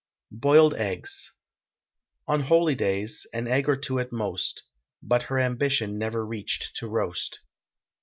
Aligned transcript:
BOILED 0.33 0.73
EGGS. 0.77 1.31
On 2.27 2.41
holydays, 2.45 3.27
an 3.33 3.45
egg 3.45 3.69
or 3.69 3.75
two 3.75 3.99
at 3.99 4.11
most; 4.11 4.63
But 5.03 5.21
her 5.29 5.37
ambition 5.37 5.99
never 5.99 6.25
reached 6.25 6.75
to 6.77 6.87
roast. 6.87 7.37